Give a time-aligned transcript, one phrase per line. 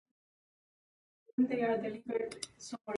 [1.37, 2.01] Bundesliga at this
[2.71, 2.81] time.